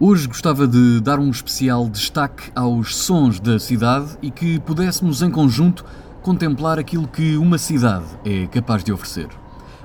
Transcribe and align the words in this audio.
Hoje 0.00 0.28
gostava 0.28 0.68
de 0.68 1.00
dar 1.00 1.18
um 1.18 1.28
especial 1.28 1.88
destaque 1.88 2.52
aos 2.54 2.94
sons 2.94 3.40
da 3.40 3.58
cidade 3.58 4.16
e 4.22 4.30
que 4.30 4.60
pudéssemos 4.60 5.22
em 5.22 5.30
conjunto 5.30 5.84
contemplar 6.22 6.78
aquilo 6.78 7.08
que 7.08 7.36
uma 7.36 7.58
cidade 7.58 8.04
é 8.24 8.46
capaz 8.46 8.84
de 8.84 8.92
oferecer. 8.92 9.26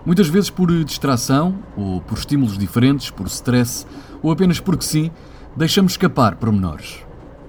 Muitas 0.06 0.28
vezes 0.28 0.52
por 0.52 0.72
distração, 0.84 1.56
ou 1.76 2.00
por 2.00 2.16
estímulos 2.16 2.60
diferentes, 2.60 3.10
por 3.10 3.26
stress, 3.26 3.88
ou 4.22 4.32
apenas 4.32 4.60
porque 4.60 4.86
sim, 4.86 5.10
deixamos 5.58 5.94
escapar 5.94 6.36
pormenores. 6.36 7.00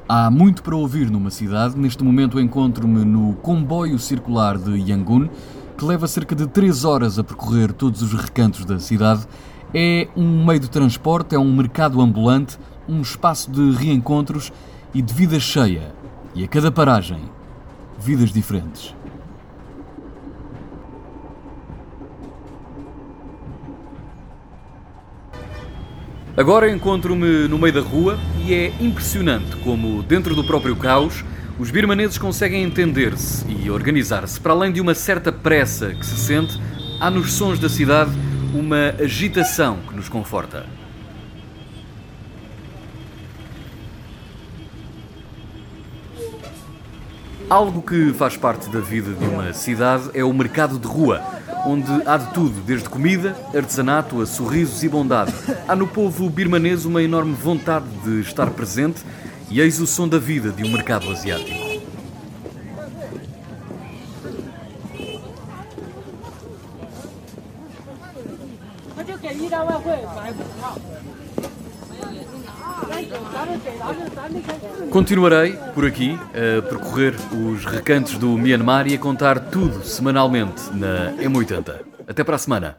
Há 0.09 0.31
muito 0.31 0.63
para 0.63 0.75
ouvir 0.75 1.11
numa 1.11 1.31
cidade. 1.31 1.79
Neste 1.79 2.03
momento 2.03 2.41
encontro-me 2.41 3.05
no 3.05 3.35
comboio 3.35 3.99
circular 3.99 4.57
de 4.57 4.73
Yangon, 4.91 5.29
que 5.77 5.85
leva 5.85 6.09
cerca 6.09 6.35
de 6.35 6.47
3 6.47 6.83
horas 6.87 7.19
a 7.19 7.25
percorrer 7.25 7.75
todos 7.75 8.01
os 8.01 8.15
recantos 8.15 8.65
da 8.65 8.79
cidade 8.79 9.27
é 9.75 10.07
um 10.17 10.45
meio 10.45 10.61
de 10.61 10.71
transporte, 10.71 11.35
é 11.35 11.39
um 11.39 11.53
mercado 11.53 12.01
ambulante, 12.01 12.57
um 12.89 13.01
espaço 13.03 13.51
de 13.51 13.73
reencontros 13.73 14.53
e 14.95 15.03
de 15.03 15.13
vida 15.13 15.41
cheia. 15.41 15.93
E 16.33 16.45
a 16.45 16.49
cada 16.49 16.71
paragem, 16.71 17.19
vidas 17.99 18.33
diferentes. 18.33 18.95
Agora 26.37 26.71
encontro-me 26.71 27.47
no 27.49 27.59
meio 27.59 27.75
da 27.75 27.81
rua 27.81 28.19
e 28.45 28.53
é 28.53 28.73
impressionante 28.81 29.57
como, 29.59 30.03
dentro 30.03 30.35
do 30.35 30.43
próprio 30.45 30.75
caos, 30.75 31.25
os 31.59 31.71
birmaneses 31.71 32.19
conseguem 32.19 32.65
entender-se 32.65 33.47
e 33.49 33.71
organizar-se. 33.71 34.41
Para 34.41 34.53
além 34.53 34.73
de 34.73 34.81
uma 34.81 34.95
certa 34.95 35.31
pressa 35.31 35.95
que 35.95 36.05
se 36.05 36.17
sente, 36.17 36.61
há 37.01 37.09
nos 37.09 37.33
sons 37.33 37.61
da 37.61 37.69
cidade 37.69 38.11
uma 38.55 38.95
agitação 39.01 39.79
que 39.89 39.97
nos 39.97 40.09
conforta. 40.09 40.65
Algo 47.51 47.83
que 47.83 48.13
faz 48.15 48.37
parte 48.37 48.71
da 48.71 48.81
vida 48.81 49.13
de 49.13 49.25
uma 49.25 49.53
cidade 49.53 50.09
é 50.15 50.25
o 50.25 50.33
mercado 50.33 50.79
de 50.79 50.87
rua, 50.87 51.21
onde 51.67 51.91
há 52.07 52.17
de 52.17 52.33
tudo, 52.33 52.61
desde 52.63 52.89
comida, 52.89 53.37
artesanato 53.55 54.21
a 54.21 54.27
sorrisos 54.27 54.83
e 54.85 54.89
bondade. 54.89 55.35
Há 55.67 55.75
no 55.75 55.87
povo 55.87 56.31
birmanês 56.31 56.85
uma 56.85 57.03
enorme 57.03 57.35
vontade 57.35 57.87
de 58.05 58.21
estar 58.21 58.51
presente 58.51 59.03
e 59.51 59.61
eis 59.61 59.81
o 59.81 59.87
som 59.87 60.09
da 60.09 60.19
vida 60.19 60.51
de 60.51 60.65
um 60.65 60.73
mercado 60.73 61.11
asiático. 61.11 61.64
Continuarei 74.91 75.53
por 75.75 75.85
aqui 75.85 76.19
a 76.31 76.63
percorrer 76.63 77.15
os 77.33 77.65
recantos 77.65 78.17
do 78.19 78.39
Myanmar 78.39 78.87
e 78.87 78.95
a 78.95 78.99
contar 78.99 79.39
tudo 79.41 79.85
semanalmente 79.85 80.71
na 80.73 81.13
M80. 81.15 81.81
Até 82.07 82.23
para 82.23 82.37
a 82.37 82.39
semana. 82.39 82.77